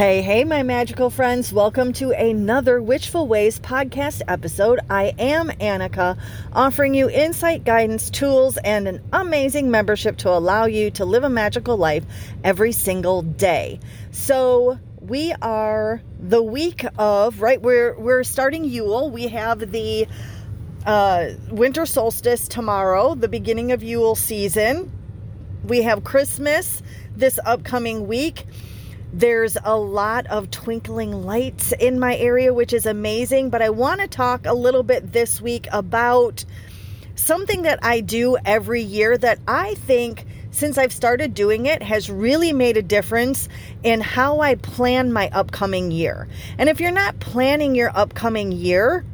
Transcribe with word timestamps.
Hey, 0.00 0.22
hey, 0.22 0.44
my 0.44 0.62
magical 0.62 1.10
friends. 1.10 1.52
Welcome 1.52 1.92
to 1.92 2.12
another 2.12 2.80
Witchful 2.80 3.28
Ways 3.28 3.58
podcast 3.60 4.22
episode. 4.26 4.80
I 4.88 5.12
am 5.18 5.50
Annika, 5.50 6.16
offering 6.54 6.94
you 6.94 7.10
insight, 7.10 7.64
guidance, 7.64 8.08
tools, 8.08 8.56
and 8.56 8.88
an 8.88 9.02
amazing 9.12 9.70
membership 9.70 10.16
to 10.16 10.30
allow 10.30 10.64
you 10.64 10.90
to 10.92 11.04
live 11.04 11.22
a 11.22 11.28
magical 11.28 11.76
life 11.76 12.06
every 12.42 12.72
single 12.72 13.20
day. 13.20 13.78
So, 14.10 14.78
we 15.02 15.34
are 15.42 16.00
the 16.18 16.42
week 16.42 16.82
of, 16.96 17.42
right? 17.42 17.60
We're 17.60 17.94
we're 18.00 18.24
starting 18.24 18.64
Yule. 18.64 19.10
We 19.10 19.28
have 19.28 19.70
the 19.70 20.08
uh, 20.86 21.26
winter 21.50 21.84
solstice 21.84 22.48
tomorrow, 22.48 23.14
the 23.14 23.28
beginning 23.28 23.72
of 23.72 23.82
Yule 23.82 24.14
season. 24.14 24.90
We 25.62 25.82
have 25.82 26.04
Christmas 26.04 26.82
this 27.14 27.38
upcoming 27.44 28.06
week 28.06 28.46
there's 29.12 29.56
a 29.64 29.76
lot 29.76 30.26
of 30.28 30.50
twinkling 30.50 31.24
lights 31.24 31.72
in 31.72 31.98
my 31.98 32.16
area, 32.16 32.54
which 32.54 32.72
is 32.72 32.86
amazing. 32.86 33.50
But 33.50 33.62
I 33.62 33.70
want 33.70 34.00
to 34.00 34.06
talk 34.06 34.46
a 34.46 34.54
little 34.54 34.82
bit 34.82 35.12
this 35.12 35.40
week 35.40 35.66
about 35.72 36.44
something 37.16 37.62
that 37.62 37.80
I 37.82 38.00
do 38.00 38.36
every 38.44 38.82
year 38.82 39.16
that 39.18 39.38
I 39.46 39.74
think 39.74 40.24
since 40.52 40.78
I've 40.78 40.92
started 40.92 41.34
doing 41.34 41.66
it 41.66 41.82
has 41.82 42.10
really 42.10 42.52
made 42.52 42.76
a 42.76 42.82
difference 42.82 43.48
in 43.82 44.00
how 44.00 44.40
I 44.40 44.56
plan 44.56 45.12
my 45.12 45.28
upcoming 45.32 45.90
year. 45.90 46.28
And 46.58 46.68
if 46.68 46.80
you're 46.80 46.90
not 46.90 47.20
planning 47.20 47.74
your 47.74 47.90
upcoming 47.96 48.52
year, 48.52 49.04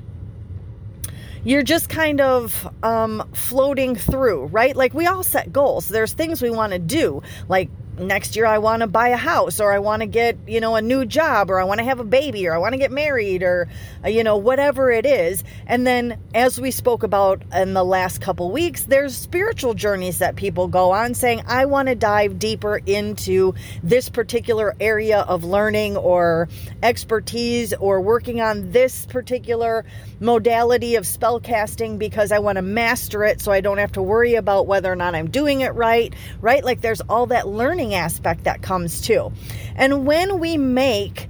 you're 1.44 1.62
just 1.62 1.88
kind 1.88 2.20
of 2.20 2.68
um, 2.82 3.28
floating 3.32 3.94
through, 3.96 4.46
right? 4.46 4.74
Like 4.74 4.94
we 4.94 5.06
all 5.06 5.22
set 5.22 5.52
goals. 5.52 5.88
There's 5.88 6.12
things 6.12 6.42
we 6.42 6.50
want 6.50 6.72
to 6.72 6.78
do, 6.78 7.22
like 7.48 7.70
next 7.98 8.36
year 8.36 8.46
I 8.46 8.58
want 8.58 8.80
to 8.80 8.86
buy 8.86 9.08
a 9.08 9.16
house 9.16 9.60
or 9.60 9.72
I 9.72 9.78
want 9.78 10.00
to 10.00 10.06
get, 10.06 10.36
you 10.46 10.60
know, 10.60 10.76
a 10.76 10.82
new 10.82 11.04
job 11.04 11.50
or 11.50 11.60
I 11.60 11.64
want 11.64 11.78
to 11.78 11.84
have 11.84 12.00
a 12.00 12.04
baby 12.04 12.46
or 12.46 12.54
I 12.54 12.58
want 12.58 12.72
to 12.72 12.78
get 12.78 12.90
married 12.90 13.42
or, 13.42 13.68
uh, 14.04 14.08
you 14.08 14.24
know, 14.24 14.36
whatever 14.36 14.90
it 14.90 15.06
is. 15.06 15.42
And 15.66 15.86
then, 15.86 16.18
as 16.34 16.60
we 16.60 16.70
spoke 16.70 17.02
about 17.02 17.42
in 17.54 17.74
the 17.74 17.84
last 17.84 18.20
couple 18.20 18.50
weeks, 18.50 18.84
there's 18.84 19.16
spiritual 19.16 19.74
journeys 19.74 20.18
that 20.18 20.36
people 20.36 20.68
go 20.68 20.92
on 20.92 21.14
saying, 21.14 21.42
I 21.46 21.66
want 21.66 21.88
to 21.88 21.94
dive 21.94 22.38
deeper 22.38 22.80
into 22.84 23.54
this 23.82 24.08
particular 24.08 24.74
area 24.80 25.20
of 25.20 25.44
learning 25.44 25.96
or 25.96 26.48
expertise 26.82 27.72
or 27.74 28.00
working 28.00 28.40
on 28.40 28.72
this 28.72 29.06
particular 29.06 29.84
modality 30.20 30.96
of 30.96 31.06
spell 31.06 31.40
casting 31.40 31.98
because 31.98 32.32
I 32.32 32.38
want 32.38 32.56
to 32.56 32.62
master 32.62 33.24
it 33.24 33.40
so 33.40 33.52
I 33.52 33.60
don't 33.60 33.78
have 33.78 33.92
to 33.92 34.02
worry 34.02 34.34
about 34.34 34.66
whether 34.66 34.90
or 34.90 34.96
not 34.96 35.14
I'm 35.14 35.30
doing 35.30 35.60
it 35.60 35.74
right, 35.74 36.14
right? 36.40 36.64
Like 36.64 36.80
there's 36.80 37.00
all 37.02 37.26
that 37.26 37.46
learning 37.46 37.85
aspect 37.94 38.44
that 38.44 38.62
comes 38.62 39.00
too. 39.00 39.32
And 39.74 40.06
when 40.06 40.38
we 40.40 40.56
make 40.56 41.28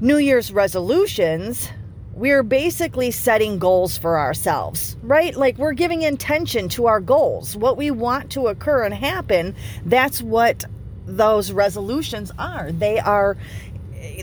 New 0.00 0.18
Year's 0.18 0.52
resolutions, 0.52 1.70
we're 2.14 2.42
basically 2.42 3.10
setting 3.10 3.58
goals 3.58 3.98
for 3.98 4.18
ourselves, 4.18 4.96
right? 5.02 5.34
Like 5.34 5.58
we're 5.58 5.72
giving 5.72 6.02
intention 6.02 6.68
to 6.70 6.86
our 6.86 7.00
goals, 7.00 7.56
what 7.56 7.76
we 7.76 7.90
want 7.90 8.32
to 8.32 8.46
occur 8.46 8.84
and 8.84 8.94
happen. 8.94 9.56
That's 9.84 10.22
what 10.22 10.64
those 11.06 11.52
resolutions 11.52 12.30
are. 12.38 12.70
They 12.72 12.98
are 12.98 13.36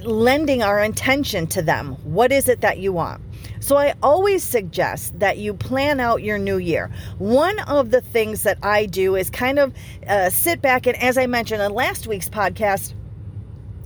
lending 0.04 0.64
our 0.64 0.80
intention 0.80 1.48
to 1.48 1.62
them. 1.62 1.94
What 2.04 2.32
is 2.32 2.50
it 2.50 2.62
that 2.62 2.80
you 2.80 2.94
want? 2.94 3.22
So 3.60 3.78
I 3.78 3.94
always 4.02 4.44
suggest 4.44 5.20
that 5.20 5.38
you 5.38 5.54
plan 5.54 6.00
out 6.00 6.24
your 6.24 6.38
new 6.38 6.58
year. 6.58 6.90
One 7.20 7.60
of 7.60 7.92
the 7.92 8.02
things 8.02 8.44
that 8.44 8.58
I 8.64 8.88
do 8.88 9.16
is 9.16 9.30
kind 9.30 9.60
of 9.60 9.74
uh, 10.08 10.30
sit 10.30 10.62
back 10.62 10.88
and, 10.88 10.98
as 10.98 11.18
I 11.18 11.28
mentioned 11.28 11.62
in 11.62 11.72
last 11.72 12.08
week's 12.08 12.30
podcast, 12.30 12.94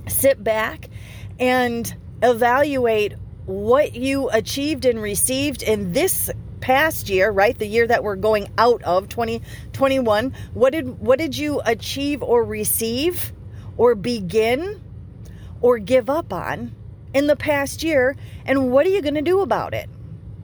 sit 0.08 0.42
back 0.42 0.88
and 1.38 1.94
evaluate 2.22 3.14
what 3.44 3.94
you 3.94 4.30
achieved 4.30 4.86
and 4.86 5.00
received 5.00 5.62
in 5.62 5.92
this 5.92 6.30
past 6.60 7.08
year, 7.08 7.30
right? 7.30 7.56
The 7.56 7.66
year 7.66 7.86
that 7.86 8.02
we're 8.02 8.16
going 8.16 8.48
out 8.58 8.82
of 8.82 9.08
2021. 9.08 10.34
What 10.54 10.72
did 10.72 10.98
what 11.00 11.18
did 11.18 11.36
you 11.36 11.60
achieve 11.64 12.22
or 12.22 12.44
receive 12.44 13.32
or 13.76 13.94
begin 13.94 14.80
or 15.60 15.78
give 15.78 16.10
up 16.10 16.32
on 16.32 16.74
in 17.14 17.26
the 17.26 17.36
past 17.36 17.82
year 17.82 18.16
and 18.44 18.70
what 18.70 18.86
are 18.86 18.90
you 18.90 19.02
going 19.02 19.14
to 19.14 19.22
do 19.22 19.40
about 19.40 19.74
it? 19.74 19.88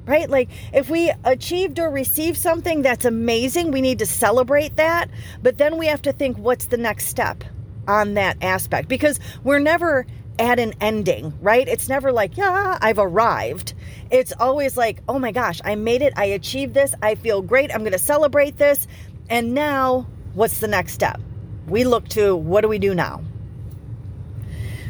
Right? 0.04 0.28
Like 0.28 0.48
if 0.72 0.90
we 0.90 1.12
achieved 1.24 1.78
or 1.78 1.90
received 1.90 2.38
something 2.38 2.82
that's 2.82 3.04
amazing, 3.04 3.70
we 3.70 3.80
need 3.80 4.00
to 4.00 4.06
celebrate 4.06 4.76
that, 4.76 5.10
but 5.42 5.58
then 5.58 5.78
we 5.78 5.86
have 5.86 6.02
to 6.02 6.12
think 6.12 6.36
what's 6.38 6.66
the 6.66 6.76
next 6.76 7.06
step 7.06 7.44
on 7.86 8.14
that 8.14 8.36
aspect 8.42 8.88
because 8.88 9.20
we're 9.44 9.58
never 9.58 10.06
at 10.38 10.58
an 10.58 10.74
ending, 10.80 11.32
right? 11.40 11.68
It's 11.68 11.88
never 11.88 12.12
like, 12.12 12.36
yeah, 12.36 12.78
I've 12.80 12.98
arrived. 12.98 13.74
It's 14.10 14.32
always 14.38 14.76
like, 14.76 15.00
oh 15.08 15.18
my 15.18 15.32
gosh, 15.32 15.60
I 15.64 15.74
made 15.74 16.02
it. 16.02 16.12
I 16.16 16.26
achieved 16.26 16.74
this. 16.74 16.94
I 17.02 17.14
feel 17.14 17.42
great. 17.42 17.72
I'm 17.72 17.80
going 17.80 17.92
to 17.92 17.98
celebrate 17.98 18.56
this. 18.56 18.86
And 19.28 19.54
now, 19.54 20.06
what's 20.34 20.58
the 20.58 20.68
next 20.68 20.94
step? 20.94 21.20
We 21.66 21.84
look 21.84 22.08
to 22.10 22.34
what 22.34 22.62
do 22.62 22.68
we 22.68 22.78
do 22.78 22.94
now? 22.94 23.22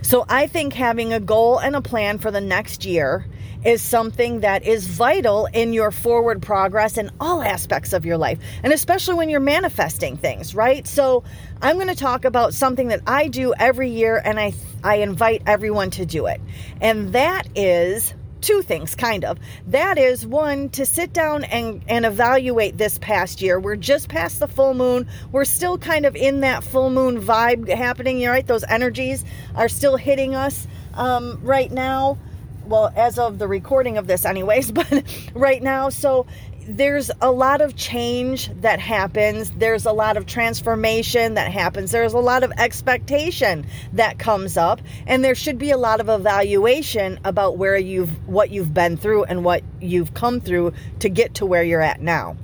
So 0.02 0.24
I 0.28 0.46
think 0.48 0.74
having 0.74 1.12
a 1.12 1.20
goal 1.20 1.58
and 1.58 1.76
a 1.76 1.80
plan 1.80 2.18
for 2.18 2.30
the 2.30 2.40
next 2.40 2.84
year 2.84 3.26
is 3.64 3.80
something 3.80 4.40
that 4.40 4.64
is 4.64 4.86
vital 4.86 5.46
in 5.46 5.72
your 5.72 5.92
forward 5.92 6.42
progress 6.42 6.98
in 6.98 7.10
all 7.20 7.40
aspects 7.40 7.92
of 7.92 8.04
your 8.04 8.18
life, 8.18 8.38
and 8.64 8.72
especially 8.72 9.14
when 9.14 9.28
you're 9.28 9.38
manifesting 9.38 10.16
things, 10.16 10.54
right? 10.54 10.86
So, 10.86 11.22
I'm 11.60 11.76
going 11.76 11.86
to 11.86 11.94
talk 11.94 12.24
about 12.24 12.54
something 12.54 12.88
that 12.88 13.02
I 13.06 13.28
do 13.28 13.54
every 13.56 13.90
year, 13.90 14.20
and 14.22 14.40
I 14.40 14.52
I 14.82 14.96
invite 14.96 15.42
everyone 15.46 15.90
to 15.92 16.04
do 16.04 16.26
it, 16.26 16.40
and 16.80 17.12
that 17.12 17.46
is 17.54 18.12
two 18.42 18.62
things 18.62 18.94
kind 18.94 19.24
of. 19.24 19.38
That 19.68 19.98
is 19.98 20.26
one 20.26 20.68
to 20.70 20.84
sit 20.84 21.12
down 21.12 21.44
and 21.44 21.82
and 21.88 22.04
evaluate 22.04 22.76
this 22.76 22.98
past 22.98 23.40
year. 23.40 23.58
We're 23.58 23.76
just 23.76 24.08
past 24.08 24.40
the 24.40 24.48
full 24.48 24.74
moon. 24.74 25.08
We're 25.30 25.44
still 25.44 25.78
kind 25.78 26.04
of 26.04 26.16
in 26.16 26.40
that 26.40 26.64
full 26.64 26.90
moon 26.90 27.20
vibe 27.20 27.68
happening 27.68 28.18
you're 28.18 28.32
right? 28.32 28.46
Those 28.46 28.64
energies 28.64 29.24
are 29.54 29.68
still 29.68 29.96
hitting 29.96 30.34
us 30.34 30.66
um, 30.94 31.38
right 31.42 31.70
now. 31.70 32.18
Well 32.64 32.92
as 32.94 33.18
of 33.18 33.38
the 33.38 33.48
recording 33.48 33.98
of 33.98 34.06
this 34.06 34.24
anyways 34.24 34.72
but 34.72 35.04
right 35.34 35.62
now. 35.62 35.88
So 35.88 36.26
there's 36.66 37.10
a 37.20 37.30
lot 37.30 37.60
of 37.60 37.76
change 37.76 38.50
that 38.60 38.80
happens. 38.80 39.50
There's 39.52 39.86
a 39.86 39.92
lot 39.92 40.16
of 40.16 40.26
transformation 40.26 41.34
that 41.34 41.50
happens. 41.50 41.90
There's 41.90 42.14
a 42.14 42.18
lot 42.18 42.42
of 42.42 42.52
expectation 42.52 43.66
that 43.92 44.18
comes 44.18 44.56
up, 44.56 44.80
and 45.06 45.24
there 45.24 45.34
should 45.34 45.58
be 45.58 45.70
a 45.70 45.76
lot 45.76 46.00
of 46.00 46.08
evaluation 46.08 47.18
about 47.24 47.58
where 47.58 47.76
you've 47.76 48.26
what 48.28 48.50
you've 48.50 48.72
been 48.72 48.96
through 48.96 49.24
and 49.24 49.44
what 49.44 49.62
you've 49.80 50.14
come 50.14 50.40
through 50.40 50.72
to 51.00 51.08
get 51.08 51.34
to 51.34 51.46
where 51.46 51.62
you're 51.62 51.82
at 51.82 52.00
now. 52.00 52.36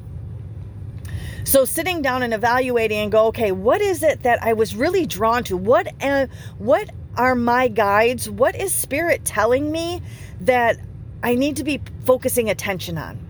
So 1.45 1.65
sitting 1.65 2.03
down 2.03 2.23
and 2.23 2.34
evaluating 2.34 2.99
and 2.99 3.12
go, 3.12 3.27
okay, 3.28 3.53
what 3.53 3.81
is 3.81 4.03
it 4.03 4.23
that 4.25 4.43
I 4.43 4.53
was 4.53 4.77
really 4.77 5.07
drawn 5.07 5.45
to? 5.45 5.57
What 5.57 5.89
uh, 6.03 6.27
what 6.59 6.91
are 7.17 7.34
my 7.34 7.69
guides? 7.69 8.28
What 8.28 8.55
is 8.55 8.75
spirit 8.75 9.25
telling 9.25 9.73
me 9.73 10.03
that 10.41 10.78
I 11.23 11.34
need 11.34 11.57
to 11.57 11.65
be 11.65 11.81
focusing 12.05 12.51
attention 12.51 12.99
on? 12.99 13.28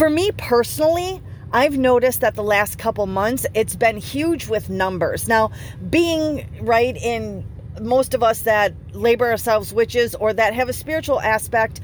For 0.00 0.08
me 0.08 0.30
personally, 0.38 1.20
I've 1.52 1.76
noticed 1.76 2.22
that 2.22 2.34
the 2.34 2.42
last 2.42 2.78
couple 2.78 3.06
months 3.06 3.44
it's 3.52 3.76
been 3.76 3.98
huge 3.98 4.48
with 4.48 4.70
numbers. 4.70 5.28
Now, 5.28 5.50
being 5.90 6.48
right 6.62 6.96
in 6.96 7.44
most 7.78 8.14
of 8.14 8.22
us 8.22 8.40
that 8.44 8.72
labor 8.94 9.30
ourselves 9.30 9.74
witches 9.74 10.14
or 10.14 10.32
that 10.32 10.54
have 10.54 10.70
a 10.70 10.72
spiritual 10.72 11.20
aspect, 11.20 11.82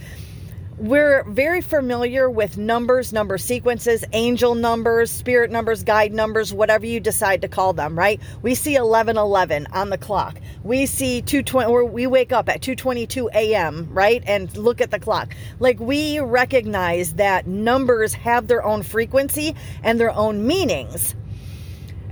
we're 0.78 1.24
very 1.24 1.62
familiar 1.62 2.28
with 2.28 2.58
numbers, 2.58 3.12
number 3.12 3.38
sequences, 3.38 4.04
angel 4.12 4.54
numbers, 4.54 5.10
spirit 5.10 5.50
numbers, 5.50 5.82
guide 5.82 6.12
numbers, 6.12 6.52
whatever 6.52 6.84
you 6.84 7.00
decide 7.00 7.40
to 7.42 7.48
call 7.48 7.72
them, 7.72 7.98
right? 7.98 8.20
We 8.42 8.54
see 8.54 8.72
1111 8.72 9.68
on 9.72 9.88
the 9.88 9.96
clock. 9.96 10.38
We 10.64 10.84
see 10.84 11.22
220 11.22 11.70
or 11.70 11.84
we 11.84 12.06
wake 12.06 12.30
up 12.30 12.48
at 12.50 12.60
2:22 12.60 13.30
a.m., 13.34 13.88
right? 13.90 14.22
And 14.26 14.54
look 14.56 14.80
at 14.82 14.90
the 14.90 14.98
clock. 14.98 15.34
Like 15.60 15.80
we 15.80 16.20
recognize 16.20 17.14
that 17.14 17.46
numbers 17.46 18.12
have 18.14 18.46
their 18.46 18.62
own 18.62 18.82
frequency 18.82 19.54
and 19.82 19.98
their 19.98 20.12
own 20.12 20.46
meanings. 20.46 21.14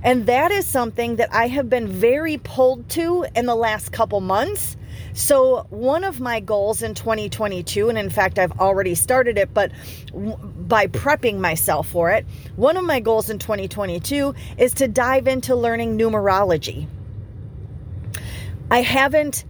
And 0.03 0.25
that 0.27 0.51
is 0.51 0.65
something 0.65 1.15
that 1.17 1.33
I 1.33 1.47
have 1.47 1.69
been 1.69 1.87
very 1.87 2.37
pulled 2.37 2.89
to 2.89 3.25
in 3.35 3.45
the 3.45 3.55
last 3.55 3.91
couple 3.91 4.21
months 4.21 4.77
so, 5.15 5.65
one 5.69 6.03
of 6.03 6.19
my 6.19 6.41
goals 6.41 6.83
in 6.83 6.93
2022, 6.93 7.87
and 7.87 7.97
in 7.97 8.09
fact, 8.09 8.37
I've 8.37 8.51
already 8.59 8.95
started 8.95 9.37
it, 9.37 9.53
but 9.53 9.71
by 10.13 10.87
prepping 10.87 11.39
myself 11.39 11.87
for 11.87 12.11
it, 12.11 12.25
one 12.57 12.75
of 12.75 12.83
my 12.83 12.99
goals 12.99 13.29
in 13.29 13.39
2022 13.39 14.35
is 14.57 14.73
to 14.73 14.89
dive 14.89 15.27
into 15.27 15.55
learning 15.55 15.97
numerology. 15.97 16.87
I 18.69 18.81
haven't 18.81 19.45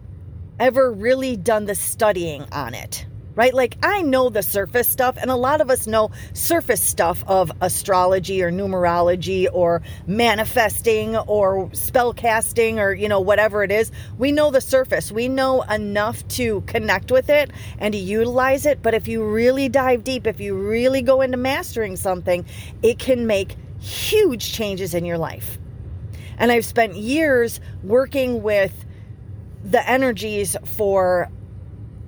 ever 0.60 0.92
really 0.92 1.36
done 1.36 1.66
the 1.66 1.74
studying 1.74 2.46
on 2.52 2.76
it 2.76 3.08
right? 3.36 3.54
Like 3.54 3.78
I 3.84 4.02
know 4.02 4.30
the 4.30 4.44
surface 4.44 4.88
stuff, 4.88 5.18
and 5.18 5.30
a 5.30 5.36
lot 5.36 5.62
of 5.62 5.70
us 5.70 5.88
know 5.88 6.12
surface 6.34 6.82
stuff 6.82 7.24
of 7.28 7.52
astrology 7.62 8.42
or 8.42 8.52
numerology 8.52 9.48
or 9.52 9.82
manifesting 10.08 11.16
or 11.16 11.70
spell 11.74 12.14
casting 12.14 12.80
or, 12.80 12.94
you 12.94 13.10
know, 13.10 13.20
whatever 13.20 13.64
it 13.64 13.72
is. 13.72 13.92
We 14.18 14.32
know 14.32 14.52
the 14.52 14.62
surface. 14.62 15.12
We 15.12 15.28
know 15.28 15.62
enough 15.64 16.28
to 16.30 16.62
connect 16.62 17.12
with 17.12 17.30
it 17.30 17.52
and 17.78 17.94
to 17.94 18.00
utilize 18.00 18.66
it. 18.66 18.82
But 18.82 18.94
if 18.94 19.08
you 19.08 19.24
really 19.26 19.70
dive 19.70 20.04
deep, 20.04 20.28
if 20.28 20.40
you 20.40 20.56
really 20.56 21.02
go 21.02 21.22
into 21.22 21.38
mastering 21.38 21.96
something, 21.96 22.46
it 22.82 23.00
can 23.00 23.28
make 23.28 23.56
huge 23.80 24.54
changes 24.54 24.94
in 24.94 25.06
your 25.06 25.18
life. 25.18 25.58
And 26.38 26.52
I've 26.52 26.66
spent 26.66 26.96
years 26.96 27.62
working 27.84 28.44
with 28.44 28.86
the 29.64 29.88
energies 29.90 30.56
for 30.76 31.30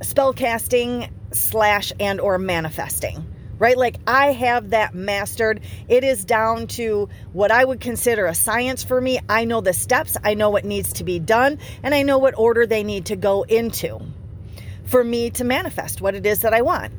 spell 0.01 0.33
casting 0.33 1.09
slash 1.31 1.91
and 1.99 2.19
or 2.19 2.37
manifesting 2.37 3.33
right? 3.59 3.77
Like 3.77 3.97
i 4.05 4.33
have 4.33 4.69
that 4.69 4.93
mastered. 4.93 5.61
It 5.87 6.03
is 6.03 6.23
down 6.25 6.67
to 6.67 7.09
what 7.33 7.51
i 7.51 7.63
would 7.63 7.79
consider 7.79 8.27
a 8.27 8.35
science 8.35 8.83
for 8.83 8.99
me. 8.99 9.19
I 9.27 9.45
know 9.45 9.61
the 9.61 9.73
steps. 9.73 10.15
I 10.23 10.35
know 10.35 10.51
what 10.51 10.63
needs 10.63 10.93
to 10.93 11.03
be 11.03 11.19
done 11.19 11.57
and 11.83 11.93
i 11.93 12.03
know 12.03 12.17
what 12.17 12.37
order 12.37 12.65
they 12.65 12.83
need 12.83 13.07
to 13.07 13.15
go 13.15 13.43
into 13.43 13.99
for 14.85 15.03
me 15.03 15.29
to 15.31 15.43
manifest 15.43 16.01
what 16.01 16.15
it 16.15 16.25
is 16.25 16.41
that 16.41 16.53
i 16.53 16.61
want 16.61 16.93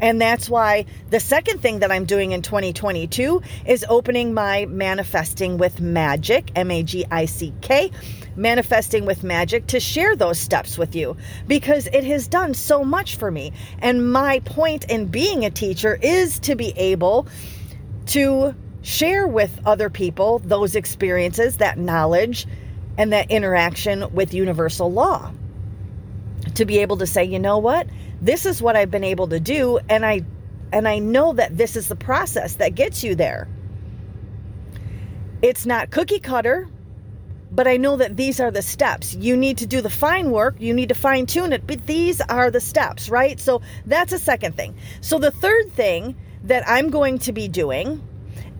and 0.00 0.20
that's 0.20 0.48
why 0.48 0.86
the 1.10 1.20
second 1.20 1.60
thing 1.60 1.80
that 1.80 1.90
I'm 1.90 2.04
doing 2.04 2.32
in 2.32 2.42
2022 2.42 3.42
is 3.66 3.84
opening 3.88 4.32
my 4.32 4.66
Manifesting 4.66 5.58
with 5.58 5.80
Magick, 5.80 6.50
M 6.54 6.70
A 6.70 6.82
G 6.82 7.04
I 7.10 7.24
C 7.24 7.52
K, 7.60 7.90
Manifesting 8.36 9.06
with 9.06 9.22
Magick, 9.22 9.66
to 9.68 9.80
share 9.80 10.14
those 10.14 10.38
steps 10.38 10.78
with 10.78 10.94
you 10.94 11.16
because 11.46 11.88
it 11.88 12.04
has 12.04 12.28
done 12.28 12.54
so 12.54 12.84
much 12.84 13.16
for 13.16 13.30
me. 13.30 13.52
And 13.80 14.12
my 14.12 14.38
point 14.40 14.84
in 14.84 15.06
being 15.06 15.44
a 15.44 15.50
teacher 15.50 15.98
is 16.00 16.38
to 16.40 16.54
be 16.54 16.72
able 16.76 17.26
to 18.06 18.54
share 18.82 19.26
with 19.26 19.58
other 19.66 19.90
people 19.90 20.38
those 20.38 20.76
experiences, 20.76 21.56
that 21.56 21.78
knowledge, 21.78 22.46
and 22.96 23.12
that 23.12 23.30
interaction 23.30 24.12
with 24.12 24.32
universal 24.32 24.90
law. 24.90 25.32
To 26.58 26.64
be 26.64 26.78
able 26.78 26.98
to 26.98 27.06
say, 27.06 27.24
you 27.24 27.38
know 27.38 27.58
what? 27.58 27.86
this 28.20 28.46
is 28.46 28.60
what 28.60 28.76
I've 28.76 28.90
been 28.90 29.04
able 29.04 29.28
to 29.28 29.40
do 29.40 29.78
and 29.88 30.04
I 30.04 30.22
and 30.70 30.86
I 30.86 30.98
know 30.98 31.32
that 31.32 31.56
this 31.56 31.76
is 31.76 31.88
the 31.88 31.96
process 31.96 32.56
that 32.56 32.74
gets 32.74 33.02
you 33.02 33.14
there. 33.14 33.48
It's 35.40 35.64
not 35.64 35.90
cookie 35.90 36.20
cutter, 36.20 36.68
but 37.50 37.66
I 37.66 37.78
know 37.78 37.96
that 37.96 38.18
these 38.18 38.38
are 38.38 38.50
the 38.50 38.60
steps. 38.60 39.14
You 39.14 39.34
need 39.34 39.56
to 39.58 39.66
do 39.66 39.80
the 39.80 39.88
fine 39.88 40.30
work, 40.30 40.56
you 40.58 40.74
need 40.74 40.90
to 40.90 40.94
fine 40.94 41.24
tune 41.24 41.54
it, 41.54 41.66
but 41.66 41.86
these 41.86 42.20
are 42.20 42.50
the 42.50 42.60
steps, 42.60 43.08
right? 43.08 43.40
So 43.40 43.62
that's 43.86 44.12
a 44.12 44.18
second 44.18 44.56
thing. 44.56 44.76
So 45.00 45.18
the 45.18 45.30
third 45.30 45.72
thing 45.72 46.16
that 46.44 46.68
I'm 46.68 46.90
going 46.90 47.18
to 47.20 47.32
be 47.32 47.48
doing 47.48 48.06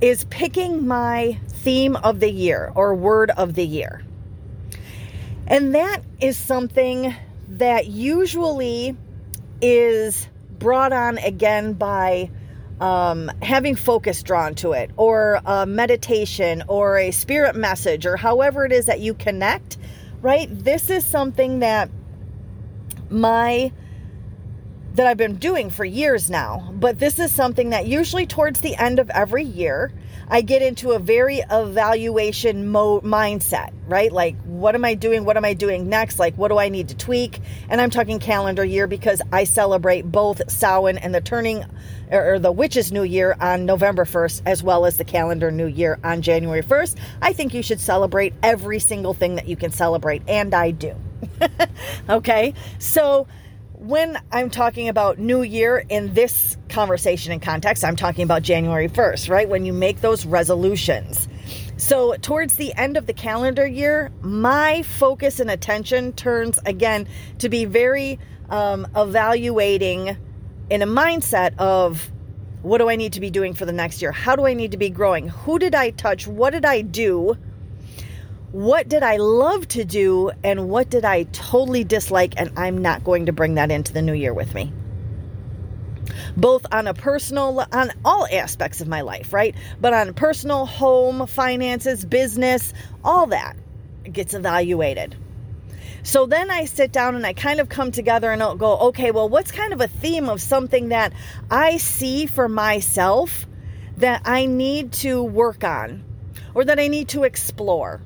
is 0.00 0.24
picking 0.30 0.86
my 0.86 1.38
theme 1.48 1.96
of 1.96 2.20
the 2.20 2.30
year 2.30 2.72
or 2.74 2.94
word 2.94 3.32
of 3.32 3.52
the 3.52 3.66
year. 3.66 4.02
And 5.46 5.74
that 5.74 6.02
is 6.20 6.38
something 6.38 7.14
that 7.48 7.86
usually 7.86 8.96
is 9.60 10.28
brought 10.58 10.92
on 10.92 11.18
again 11.18 11.72
by 11.72 12.30
um, 12.80 13.30
having 13.42 13.74
focus 13.74 14.22
drawn 14.22 14.54
to 14.56 14.72
it, 14.72 14.90
or 14.96 15.40
a 15.44 15.66
meditation, 15.66 16.62
or 16.68 16.96
a 16.98 17.10
spirit 17.10 17.56
message, 17.56 18.06
or 18.06 18.16
however 18.16 18.64
it 18.64 18.72
is 18.72 18.86
that 18.86 19.00
you 19.00 19.14
connect, 19.14 19.78
right? 20.22 20.48
This 20.50 20.88
is 20.90 21.04
something 21.04 21.58
that 21.58 21.90
my 23.10 23.72
that 24.98 25.06
I've 25.06 25.16
been 25.16 25.36
doing 25.36 25.70
for 25.70 25.84
years 25.84 26.28
now, 26.28 26.72
but 26.74 26.98
this 26.98 27.20
is 27.20 27.32
something 27.32 27.70
that 27.70 27.86
usually 27.86 28.26
towards 28.26 28.62
the 28.62 28.74
end 28.74 28.98
of 28.98 29.08
every 29.10 29.44
year, 29.44 29.92
I 30.26 30.40
get 30.40 30.60
into 30.60 30.90
a 30.90 30.98
very 30.98 31.38
evaluation 31.38 32.66
mode 32.66 33.04
mindset, 33.04 33.72
right? 33.86 34.10
Like, 34.10 34.34
what 34.42 34.74
am 34.74 34.84
I 34.84 34.94
doing? 34.94 35.24
What 35.24 35.36
am 35.36 35.44
I 35.44 35.54
doing 35.54 35.88
next? 35.88 36.18
Like, 36.18 36.36
what 36.36 36.48
do 36.48 36.58
I 36.58 36.68
need 36.68 36.88
to 36.88 36.96
tweak? 36.96 37.38
And 37.68 37.80
I'm 37.80 37.90
talking 37.90 38.18
calendar 38.18 38.64
year 38.64 38.88
because 38.88 39.22
I 39.30 39.44
celebrate 39.44 40.02
both 40.02 40.50
Samhain 40.50 40.98
and 40.98 41.14
the 41.14 41.20
turning 41.20 41.64
or 42.10 42.40
the 42.40 42.50
witch's 42.50 42.90
new 42.90 43.04
year 43.04 43.36
on 43.40 43.66
November 43.66 44.04
1st, 44.04 44.42
as 44.46 44.64
well 44.64 44.84
as 44.84 44.96
the 44.96 45.04
calendar 45.04 45.52
new 45.52 45.68
year 45.68 46.00
on 46.02 46.22
January 46.22 46.64
1st. 46.64 46.96
I 47.22 47.34
think 47.34 47.54
you 47.54 47.62
should 47.62 47.80
celebrate 47.80 48.34
every 48.42 48.80
single 48.80 49.14
thing 49.14 49.36
that 49.36 49.46
you 49.46 49.54
can 49.54 49.70
celebrate, 49.70 50.22
and 50.26 50.52
I 50.52 50.72
do. 50.72 50.96
okay, 52.08 52.52
so 52.80 53.28
when 53.78 54.18
I'm 54.32 54.50
talking 54.50 54.88
about 54.88 55.18
New 55.18 55.42
Year 55.42 55.84
in 55.88 56.12
this 56.12 56.56
conversation 56.68 57.30
and 57.32 57.40
context, 57.40 57.84
I'm 57.84 57.94
talking 57.94 58.24
about 58.24 58.42
January 58.42 58.88
1st, 58.88 59.30
right? 59.30 59.48
When 59.48 59.64
you 59.64 59.72
make 59.72 60.00
those 60.00 60.26
resolutions. 60.26 61.28
So, 61.76 62.16
towards 62.16 62.56
the 62.56 62.74
end 62.74 62.96
of 62.96 63.06
the 63.06 63.12
calendar 63.12 63.64
year, 63.64 64.10
my 64.20 64.82
focus 64.82 65.38
and 65.38 65.48
attention 65.48 66.12
turns 66.12 66.58
again 66.66 67.06
to 67.38 67.48
be 67.48 67.66
very 67.66 68.18
um, 68.50 68.88
evaluating 68.96 70.16
in 70.70 70.82
a 70.82 70.86
mindset 70.86 71.56
of 71.58 72.10
what 72.62 72.78
do 72.78 72.90
I 72.90 72.96
need 72.96 73.12
to 73.12 73.20
be 73.20 73.30
doing 73.30 73.54
for 73.54 73.64
the 73.64 73.72
next 73.72 74.02
year? 74.02 74.10
How 74.10 74.34
do 74.34 74.44
I 74.44 74.54
need 74.54 74.72
to 74.72 74.76
be 74.76 74.90
growing? 74.90 75.28
Who 75.28 75.60
did 75.60 75.76
I 75.76 75.90
touch? 75.90 76.26
What 76.26 76.50
did 76.50 76.64
I 76.64 76.80
do? 76.80 77.36
What 78.52 78.88
did 78.88 79.02
I 79.02 79.18
love 79.18 79.68
to 79.68 79.84
do 79.84 80.30
and 80.42 80.68
what 80.68 80.88
did 80.88 81.04
I 81.04 81.24
totally 81.24 81.84
dislike, 81.84 82.34
and 82.36 82.50
I'm 82.56 82.78
not 82.78 83.04
going 83.04 83.26
to 83.26 83.32
bring 83.32 83.54
that 83.54 83.70
into 83.70 83.92
the 83.92 84.02
new 84.02 84.14
year 84.14 84.32
with 84.32 84.54
me. 84.54 84.72
Both 86.36 86.64
on 86.72 86.86
a 86.86 86.94
personal, 86.94 87.66
on 87.72 87.92
all 88.04 88.26
aspects 88.30 88.80
of 88.80 88.88
my 88.88 89.02
life, 89.02 89.32
right? 89.32 89.54
But 89.80 89.92
on 89.92 90.14
personal, 90.14 90.64
home, 90.64 91.26
finances, 91.26 92.04
business, 92.04 92.72
all 93.04 93.26
that 93.26 93.56
gets 94.10 94.32
evaluated. 94.32 95.16
So 96.02 96.24
then 96.24 96.50
I 96.50 96.64
sit 96.64 96.90
down 96.90 97.16
and 97.16 97.26
I 97.26 97.34
kind 97.34 97.60
of 97.60 97.68
come 97.68 97.92
together 97.92 98.30
and 98.30 98.42
I'll 98.42 98.56
go, 98.56 98.78
okay, 98.78 99.10
well, 99.10 99.28
what's 99.28 99.52
kind 99.52 99.74
of 99.74 99.82
a 99.82 99.88
theme 99.88 100.30
of 100.30 100.40
something 100.40 100.88
that 100.88 101.12
I 101.50 101.76
see 101.76 102.24
for 102.24 102.48
myself 102.48 103.46
that 103.98 104.22
I 104.24 104.46
need 104.46 104.92
to 104.92 105.22
work 105.22 105.64
on 105.64 106.04
or 106.54 106.64
that 106.64 106.78
I 106.78 106.88
need 106.88 107.08
to 107.08 107.24
explore? 107.24 108.00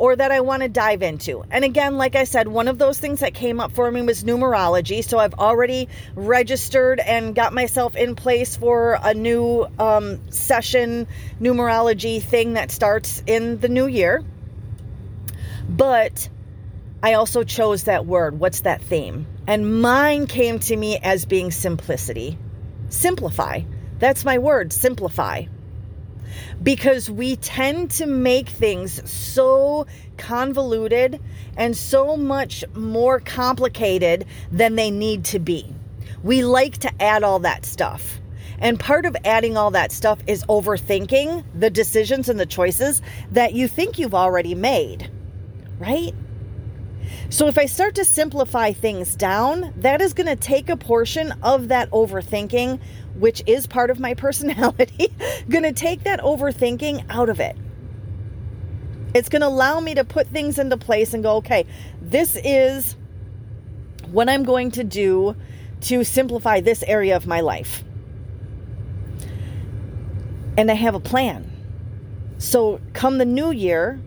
Or 0.00 0.16
that 0.16 0.32
I 0.32 0.40
want 0.40 0.62
to 0.62 0.68
dive 0.70 1.02
into. 1.02 1.44
And 1.50 1.62
again, 1.62 1.98
like 1.98 2.16
I 2.16 2.24
said, 2.24 2.48
one 2.48 2.68
of 2.68 2.78
those 2.78 2.98
things 2.98 3.20
that 3.20 3.34
came 3.34 3.60
up 3.60 3.70
for 3.72 3.90
me 3.90 4.00
was 4.00 4.24
numerology. 4.24 5.04
So 5.04 5.18
I've 5.18 5.34
already 5.34 5.90
registered 6.14 7.00
and 7.00 7.34
got 7.34 7.52
myself 7.52 7.94
in 7.96 8.16
place 8.16 8.56
for 8.56 8.98
a 9.02 9.12
new 9.12 9.66
um, 9.78 10.18
session 10.30 11.06
numerology 11.38 12.22
thing 12.22 12.54
that 12.54 12.70
starts 12.70 13.22
in 13.26 13.60
the 13.60 13.68
new 13.68 13.86
year. 13.86 14.24
But 15.68 16.30
I 17.02 17.12
also 17.12 17.44
chose 17.44 17.84
that 17.84 18.06
word. 18.06 18.40
What's 18.40 18.62
that 18.62 18.80
theme? 18.80 19.26
And 19.46 19.82
mine 19.82 20.26
came 20.26 20.60
to 20.60 20.74
me 20.74 20.96
as 20.96 21.26
being 21.26 21.50
simplicity. 21.50 22.38
Simplify. 22.88 23.64
That's 23.98 24.24
my 24.24 24.38
word, 24.38 24.72
simplify 24.72 25.44
because 26.62 27.10
we 27.10 27.36
tend 27.36 27.90
to 27.92 28.06
make 28.06 28.48
things 28.48 29.08
so 29.10 29.86
convoluted 30.16 31.20
and 31.56 31.76
so 31.76 32.16
much 32.16 32.64
more 32.74 33.20
complicated 33.20 34.26
than 34.50 34.76
they 34.76 34.90
need 34.90 35.24
to 35.26 35.38
be. 35.38 35.74
We 36.22 36.44
like 36.44 36.78
to 36.78 37.02
add 37.02 37.22
all 37.22 37.38
that 37.40 37.64
stuff. 37.64 38.18
And 38.58 38.78
part 38.78 39.06
of 39.06 39.16
adding 39.24 39.56
all 39.56 39.70
that 39.70 39.90
stuff 39.90 40.18
is 40.26 40.44
overthinking 40.44 41.44
the 41.54 41.70
decisions 41.70 42.28
and 42.28 42.38
the 42.38 42.46
choices 42.46 43.00
that 43.32 43.54
you 43.54 43.66
think 43.66 43.98
you've 43.98 44.14
already 44.14 44.54
made, 44.54 45.10
right? 45.78 46.14
So 47.30 47.46
if 47.46 47.58
I 47.58 47.66
start 47.66 47.94
to 47.94 48.04
simplify 48.04 48.72
things 48.72 49.14
down, 49.14 49.72
that 49.76 50.00
is 50.00 50.14
going 50.14 50.26
to 50.26 50.36
take 50.36 50.68
a 50.68 50.76
portion 50.76 51.32
of 51.42 51.68
that 51.68 51.90
overthinking 51.90 52.80
which 53.14 53.42
is 53.46 53.66
part 53.66 53.90
of 53.90 54.00
my 54.00 54.14
personality, 54.26 55.14
going 55.48 55.62
to 55.62 55.72
take 55.72 56.04
that 56.04 56.20
overthinking 56.20 57.04
out 57.08 57.28
of 57.28 57.38
it. 57.38 57.56
It's 59.14 59.28
going 59.28 59.42
to 59.42 59.48
allow 59.48 59.78
me 59.80 59.94
to 59.94 60.04
put 60.04 60.28
things 60.28 60.58
into 60.58 60.76
place 60.76 61.14
and 61.14 61.22
go, 61.22 61.36
okay, 61.36 61.66
this 62.00 62.36
is 62.42 62.96
what 64.10 64.28
I'm 64.28 64.44
going 64.44 64.72
to 64.72 64.84
do 64.84 65.36
to 65.82 66.04
simplify 66.04 66.60
this 66.60 66.82
area 66.82 67.16
of 67.16 67.26
my 67.26 67.40
life. 67.40 67.84
And 70.56 70.70
I 70.70 70.74
have 70.74 70.94
a 70.94 71.00
plan. 71.00 71.50
So, 72.38 72.80
come 72.92 73.18
the 73.18 73.24
new 73.24 73.50
year, 73.50 74.00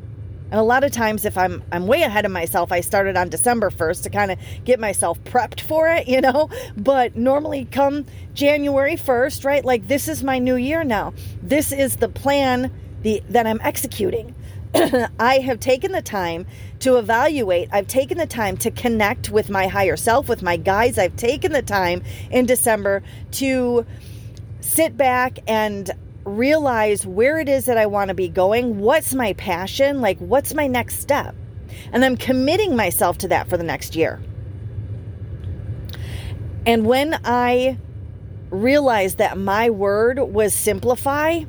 and 0.53 0.60
a 0.60 0.63
lot 0.63 0.83
of 0.83 0.91
times 0.91 1.25
if 1.25 1.36
I'm 1.36 1.63
I'm 1.72 1.88
way 1.88 2.03
ahead 2.03 2.25
of 2.25 2.31
myself, 2.31 2.72
I 2.72 2.81
started 2.81 3.17
on 3.17 3.27
December 3.27 3.72
1st 3.72 4.03
to 4.03 4.10
kind 4.12 4.29
of 4.29 4.38
get 4.63 4.79
myself 4.79 5.17
prepped 5.24 5.62
for 5.62 5.88
it, 5.88 6.07
you 6.07 6.22
know? 6.22 6.51
But 6.77 7.15
normally 7.15 7.65
come 7.65 8.05
January 8.36 8.95
1st, 8.95 9.45
right? 9.45 9.65
Like 9.65 9.88
this 9.88 10.07
is 10.07 10.24
my 10.24 10.38
new 10.38 10.55
year 10.55 10.83
now. 10.83 11.13
This 11.41 11.72
is 11.72 11.95
the 11.95 12.07
plan 12.07 12.72
the 13.01 13.24
that 13.29 13.48
I'm 13.48 13.62
executing. 13.62 14.36
I 15.19 15.39
have 15.39 15.60
taken 15.60 15.91
the 15.91 16.03
time 16.03 16.45
to 16.81 16.98
evaluate. 16.98 17.69
I've 17.72 17.88
taken 17.88 18.19
the 18.19 18.27
time 18.27 18.55
to 18.57 18.69
connect 18.69 19.31
with 19.31 19.50
my 19.50 19.65
higher 19.65 19.98
self, 19.98 20.29
with 20.29 20.43
my 20.43 20.57
guys. 20.57 21.00
I've 21.00 21.15
taken 21.15 21.51
the 21.51 21.63
time 21.63 22.03
in 22.29 22.45
December 22.45 23.01
to 23.41 23.88
sit 24.62 24.98
back 24.98 25.39
and 25.48 25.89
realize 26.25 27.05
where 27.05 27.39
it 27.39 27.49
is 27.49 27.65
that 27.65 27.77
I 27.77 27.85
want 27.85 28.09
to 28.09 28.13
be 28.13 28.29
going. 28.29 28.79
What's 28.79 29.13
my 29.13 29.33
passion? 29.33 30.01
Like, 30.01 30.17
what's 30.19 30.53
my 30.53 30.67
next 30.67 30.99
step? 30.99 31.35
And 31.91 32.05
I'm 32.05 32.17
committing 32.17 32.75
myself 32.75 33.17
to 33.19 33.27
that 33.29 33.49
for 33.49 33.57
the 33.57 33.63
next 33.63 33.95
year. 33.95 34.21
And 36.65 36.85
when 36.85 37.19
I 37.25 37.77
realized 38.49 39.17
that 39.17 39.37
my 39.37 39.69
word 39.69 40.19
was 40.19 40.53
simplify, 40.53 41.43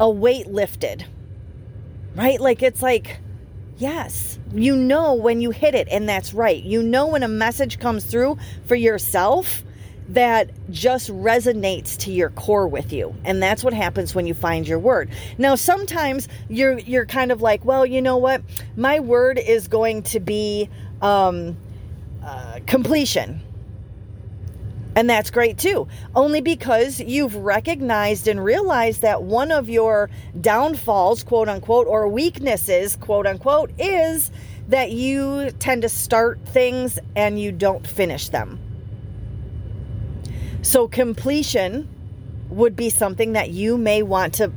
a 0.00 0.08
weight 0.08 0.46
lifted, 0.46 1.04
right? 2.14 2.40
Like 2.40 2.62
it's 2.62 2.80
like, 2.80 3.18
yes, 3.76 4.38
you 4.54 4.76
know 4.76 5.14
when 5.14 5.40
you 5.40 5.50
hit 5.50 5.74
it, 5.74 5.88
and 5.90 6.08
that's 6.08 6.32
right. 6.32 6.62
You 6.62 6.82
know 6.82 7.08
when 7.08 7.22
a 7.22 7.28
message 7.28 7.78
comes 7.78 8.04
through 8.04 8.38
for 8.66 8.76
yourself 8.76 9.64
that 10.08 10.50
just 10.70 11.10
resonates 11.10 11.96
to 11.98 12.12
your 12.12 12.30
core 12.30 12.66
with 12.66 12.92
you. 12.92 13.14
And 13.24 13.42
that's 13.42 13.62
what 13.62 13.74
happens 13.74 14.14
when 14.14 14.26
you 14.26 14.34
find 14.34 14.66
your 14.66 14.78
word. 14.78 15.10
Now 15.36 15.54
sometimes 15.54 16.28
you're 16.48 16.78
you're 16.78 17.06
kind 17.06 17.30
of 17.30 17.42
like 17.42 17.64
well 17.64 17.84
you 17.84 18.02
know 18.02 18.16
what? 18.16 18.42
My 18.76 19.00
word 19.00 19.38
is 19.38 19.68
going 19.68 20.02
to 20.04 20.20
be 20.20 20.68
um, 21.02 21.56
uh, 22.24 22.60
completion. 22.66 23.42
And 24.96 25.08
that's 25.08 25.30
great 25.30 25.58
too, 25.58 25.86
only 26.16 26.40
because 26.40 26.98
you've 26.98 27.36
recognized 27.36 28.26
and 28.26 28.42
realized 28.42 29.02
that 29.02 29.22
one 29.22 29.52
of 29.52 29.68
your 29.68 30.10
downfalls, 30.40 31.22
quote 31.22 31.48
unquote, 31.48 31.86
or 31.86 32.08
weaknesses, 32.08 32.96
quote 32.96 33.24
unquote, 33.24 33.70
is 33.78 34.32
that 34.66 34.90
you 34.90 35.50
tend 35.60 35.82
to 35.82 35.88
start 35.88 36.40
things 36.46 36.98
and 37.14 37.40
you 37.40 37.52
don't 37.52 37.86
finish 37.86 38.30
them. 38.30 38.58
So, 40.68 40.86
completion 40.86 41.88
would 42.50 42.76
be 42.76 42.90
something 42.90 43.32
that 43.32 43.48
you 43.50 43.78
may 43.78 44.02
want 44.02 44.34
to 44.34 44.52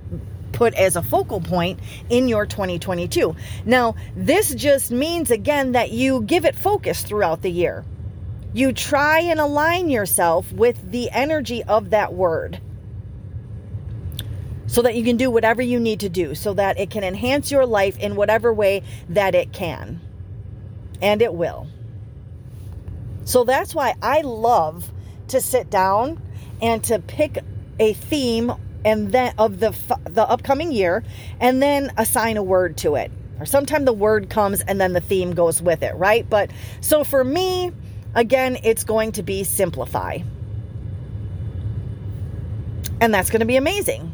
put 0.52 0.74
as 0.74 0.98
a 0.98 1.02
focal 1.02 1.40
point 1.40 1.80
in 2.10 2.28
your 2.28 2.46
2022. 2.46 3.36
Now, 3.66 3.96
this 4.16 4.54
just 4.54 4.92
means 4.92 5.32
again 5.32 5.72
that 5.72 5.92
you 5.92 6.22
give 6.22 6.44
it 6.44 6.56
focus 6.56 7.04
throughout 7.04 7.42
the 7.42 7.52
year 7.52 7.86
you 8.54 8.74
try 8.74 9.20
and 9.20 9.40
align 9.40 9.90
yourself 9.90 10.52
with 10.52 10.92
the 10.92 11.10
energy 11.12 11.64
of 11.64 11.92
that 11.92 12.14
word 12.14 12.60
so 14.68 14.82
that 14.82 14.96
you 14.96 15.04
can 15.04 15.18
do 15.18 15.32
whatever 15.32 15.62
you 15.62 15.80
need 15.80 16.02
to 16.02 16.10
do 16.10 16.36
so 16.36 16.54
that 16.54 16.78
it 16.78 16.90
can 16.90 17.04
enhance 17.04 17.52
your 17.52 17.66
life 17.66 17.98
in 18.00 18.16
whatever 18.16 18.54
way 18.54 18.84
that 19.10 19.36
it 19.36 19.54
can. 19.54 20.02
And 21.02 21.22
it 21.22 21.34
will. 21.34 21.68
So 23.24 23.44
that's 23.44 23.74
why 23.74 23.96
I 24.02 24.22
love 24.22 24.92
to 25.32 25.42
sit 25.42 25.70
down 25.70 26.22
and 26.62 26.84
to 26.86 27.00
pick 27.00 27.40
a 27.80 27.94
theme 27.94 28.54
and 28.86 29.12
then 29.12 29.34
of 29.38 29.60
the 29.60 29.72
the 30.06 30.28
upcoming 30.28 30.72
year 30.72 31.04
and 31.40 31.62
then 31.62 31.92
assign 31.98 32.38
a 32.38 32.44
word 32.44 32.78
to 32.78 32.96
it. 32.96 33.12
Or 33.40 33.46
sometimes 33.46 33.86
the 33.86 33.94
word 33.94 34.30
comes 34.30 34.62
and 34.62 34.80
then 34.80 34.94
the 34.94 35.02
theme 35.02 35.34
goes 35.34 35.62
with 35.62 35.84
it, 35.84 35.96
right? 35.96 36.30
But 36.30 36.52
so 36.80 37.04
for 37.04 37.24
me, 37.24 37.72
Again, 38.14 38.58
it's 38.64 38.84
going 38.84 39.14
to 39.14 39.24
be 39.24 39.44
simplify. 39.44 40.20
And 43.00 43.14
that's 43.14 43.30
going 43.30 43.40
to 43.40 43.46
be 43.46 43.56
amazing. 43.56 44.12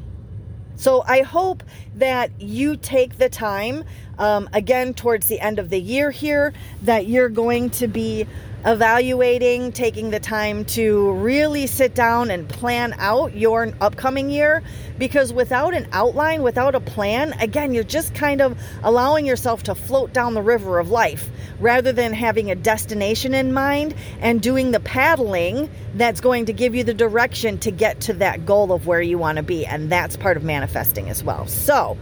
So 0.75 1.03
I 1.05 1.23
hope 1.23 1.63
that 1.95 2.39
you 2.39 2.77
take 2.77 3.17
the 3.17 3.29
time, 3.29 3.83
um, 4.19 4.49
again, 4.53 4.93
towards 4.93 5.27
the 5.27 5.39
end 5.39 5.59
of 5.59 5.69
the 5.69 5.79
year 5.79 6.11
here, 6.11 6.53
that 6.83 7.07
you're 7.07 7.29
going 7.29 7.69
to 7.71 7.87
be 7.87 8.27
evaluating, 8.65 9.71
taking 9.71 10.09
the 10.09 10.19
time 10.19 10.65
to 10.65 11.11
really 11.13 11.67
sit 11.67 11.95
down 11.95 12.31
and 12.31 12.49
plan 12.49 12.93
out 12.97 13.35
your 13.35 13.71
upcoming 13.79 14.29
year. 14.29 14.63
Because 14.97 15.31
without 15.31 15.73
an 15.73 15.87
outline, 15.91 16.41
without 16.41 16.75
a 16.75 16.79
plan, 16.79 17.33
again, 17.39 17.73
you're 17.73 17.83
just 17.83 18.15
kind 18.15 18.41
of 18.41 18.59
allowing 18.83 19.25
yourself 19.25 19.63
to 19.63 19.75
float 19.75 20.11
down 20.11 20.33
the 20.33 20.41
river 20.41 20.79
of 20.79 20.89
life 20.89 21.29
rather 21.59 21.91
than 21.91 22.13
having 22.13 22.51
a 22.51 22.55
destination 22.55 23.33
in 23.33 23.53
mind 23.53 23.95
and 24.19 24.41
doing 24.41 24.71
the 24.71 24.79
paddling 24.79 25.69
that's 25.95 26.19
going 26.19 26.45
to 26.45 26.53
give 26.53 26.75
you 26.75 26.83
the 26.83 26.93
direction 26.93 27.57
to 27.59 27.71
get 27.71 28.01
to 28.01 28.13
that 28.13 28.45
goal 28.45 28.71
of 28.71 28.87
where 28.87 29.01
you 29.01 29.17
want 29.17 29.37
to 29.37 29.43
be. 29.43 29.65
And 29.65 29.91
that's 29.91 30.17
part 30.17 30.35
of 30.35 30.43
manifesting 30.43 31.09
as 31.09 31.23
well. 31.23 31.47
So, 31.47 31.97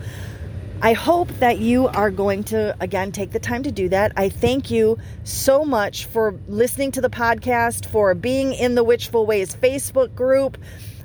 I 0.85 0.93
hope 0.93 1.29
that 1.39 1.57
you 1.57 1.87
are 1.87 2.11
going 2.11 2.43
to, 2.43 2.77
again, 2.79 3.11
take 3.11 3.31
the 3.31 3.39
time 3.39 3.63
to 3.63 3.71
do 3.71 3.89
that. 3.89 4.11
I 4.17 4.29
thank 4.29 4.69
you 4.69 4.99
so 5.23 5.65
much 5.65 6.05
for 6.05 6.39
listening 6.47 6.91
to 6.91 7.01
the 7.01 7.09
podcast, 7.09 7.87
for 7.87 8.13
being 8.13 8.53
in 8.53 8.75
the 8.75 8.83
Witchful 8.83 9.25
Ways 9.25 9.55
Facebook 9.55 10.13
group, 10.13 10.59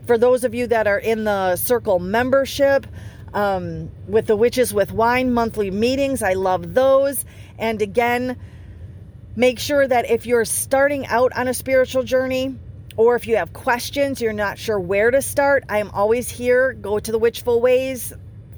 for 0.06 0.18
those 0.18 0.44
of 0.44 0.54
you 0.54 0.66
that 0.66 0.86
are 0.86 0.98
in 0.98 1.24
the 1.24 1.56
Circle 1.56 1.98
membership. 1.98 2.86
Um, 3.32 3.90
with 4.06 4.26
the 4.26 4.36
Witches 4.36 4.74
with 4.74 4.92
Wine 4.92 5.32
monthly 5.32 5.70
meetings. 5.70 6.22
I 6.22 6.34
love 6.34 6.74
those. 6.74 7.24
And 7.58 7.80
again, 7.80 8.38
make 9.34 9.58
sure 9.58 9.88
that 9.88 10.10
if 10.10 10.26
you're 10.26 10.44
starting 10.44 11.06
out 11.06 11.32
on 11.34 11.48
a 11.48 11.54
spiritual 11.54 12.02
journey, 12.02 12.54
or 12.98 13.16
if 13.16 13.26
you 13.26 13.36
have 13.36 13.54
questions, 13.54 14.20
you're 14.20 14.34
not 14.34 14.58
sure 14.58 14.78
where 14.78 15.10
to 15.10 15.22
start, 15.22 15.64
I 15.70 15.78
am 15.78 15.90
always 15.92 16.28
here. 16.28 16.74
Go 16.74 16.98
to 16.98 17.10
the 17.10 17.18
Witchful 17.18 17.62
Ways 17.62 18.12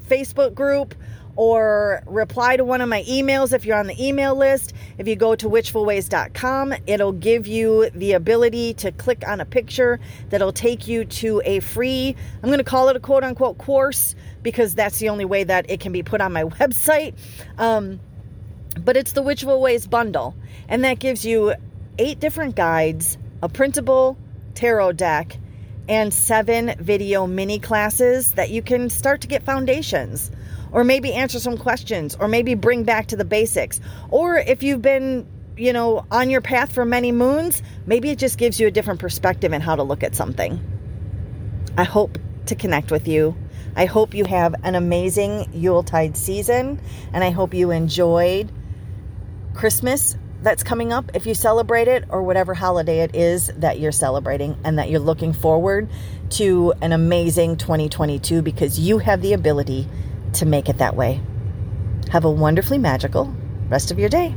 Facebook 0.09 0.55
group 0.55 0.97
or 1.37 2.03
reply 2.07 2.57
to 2.57 2.65
one 2.65 2.81
of 2.81 2.89
my 2.89 3.03
emails 3.05 3.53
if 3.53 3.65
you're 3.65 3.79
on 3.79 3.87
the 3.87 4.07
email 4.07 4.35
list. 4.35 4.73
If 4.99 5.09
you 5.09 5.17
go 5.17 5.35
to 5.35 5.49
witchfulways.com, 5.49 6.75
it'll 6.87 7.13
give 7.13 7.47
you 7.47 7.91
the 7.91 8.13
ability 8.13 8.75
to 8.75 8.93
click 8.93 9.27
on 9.27 9.41
a 9.41 9.45
picture 9.45 9.99
that'll 10.29 10.53
take 10.53 10.87
you 10.87 11.05
to 11.05 11.41
a 11.45 11.61
free, 11.61 12.15
I'm 12.43 12.49
going 12.49 12.59
to 12.59 12.65
call 12.65 12.89
it 12.89 12.97
a 12.97 13.01
quote 13.01 13.25
unquote 13.25 13.59
course 13.59 14.15
because 14.43 14.75
that's 14.75 14.99
the 14.99 15.09
only 15.09 15.25
way 15.25 15.45
that 15.45 15.71
it 15.71 15.81
can 15.81 15.93
be 15.93 16.03
put 16.03 16.21
on 16.21 16.33
my 16.33 16.45
website. 16.61 17.15
Um, 17.59 18.01
but 18.79 18.97
it's 18.97 19.13
the 19.13 19.23
Witchful 19.23 19.61
Ways 19.61 19.87
bundle, 19.87 20.35
and 20.69 20.85
that 20.85 20.99
gives 20.99 21.25
you 21.25 21.55
eight 21.99 22.21
different 22.21 22.57
guides, 22.57 23.19
a 23.43 23.49
printable 23.49 24.17
tarot 24.55 24.93
deck, 24.93 25.37
and 25.89 26.13
seven 26.13 26.75
video 26.79 27.27
mini 27.27 27.59
classes 27.59 28.33
that 28.33 28.51
you 28.51 28.63
can 28.63 28.89
start 28.89 29.23
to 29.23 29.29
get 29.29 29.43
foundations 29.43 30.31
or 30.73 30.85
maybe 30.85 31.13
answer 31.13 31.39
some 31.39 31.57
questions 31.57 32.17
or 32.19 32.29
maybe 32.29 32.55
bring 32.55 32.83
back 32.85 33.07
to 33.09 33.17
the 33.17 33.25
basics. 33.25 33.81
Or 34.11 34.37
if 34.37 34.63
you've 34.63 34.83
been, 34.83 35.27
you 35.57 35.73
know, 35.73 36.07
on 36.11 36.31
your 36.31 36.41
path 36.41 36.73
for 36.73 36.85
many 36.85 37.13
moons, 37.13 37.63
maybe 37.87 38.11
it 38.11 38.19
just 38.19 38.39
gives 38.39 38.59
you 38.59 38.67
a 38.67 38.71
different 38.71 39.01
perspective 39.01 39.53
in 39.53 39.61
how 39.61 39.77
to 39.77 39.83
look 39.83 40.03
at 40.03 40.15
something. 40.15 40.61
I 41.77 41.85
hope 41.85 42.19
to 42.47 42.55
connect 42.55 42.91
with 42.91 43.07
you. 43.07 43.37
I 43.77 43.87
hope 43.87 44.15
you 44.15 44.25
have 44.25 44.55
an 44.65 44.75
amazing 44.75 45.49
Yuletide 45.55 46.17
season 46.17 46.81
and 47.13 47.25
I 47.25 47.31
hope 47.31 47.55
you 47.55 47.71
enjoyed 47.71 48.51
Christmas 49.55 50.17
that's 50.43 50.65
coming 50.65 50.93
up 50.93 51.11
if 51.15 51.25
you 51.25 51.35
celebrate 51.35 51.89
it 51.89 52.05
or 52.09 52.23
whatever 52.23 52.53
holiday 52.53 53.01
it 53.01 53.15
is 53.15 53.47
that 53.59 53.79
you're 53.79 53.93
celebrating 53.93 54.59
and 54.65 54.79
that 54.79 54.91
you're 54.91 55.01
looking 55.01 55.33
forward 55.33 55.89
to 56.31 56.75
an 56.83 56.93
amazing 56.93 57.57
2022 57.57 58.43
because 58.43 58.79
you 58.79 58.99
have 58.99 59.23
the 59.23 59.33
ability 59.33 59.89
to 60.35 60.47
make 60.47 60.69
it 60.69 60.79
that 60.79 60.97
way. 60.97 61.21
Have 62.11 62.25
a 62.25 62.31
wonderfully 62.31 62.79
magical 62.79 63.35
rest 63.69 63.91
of 63.91 63.99
your 63.99 64.09
day. 64.09 64.35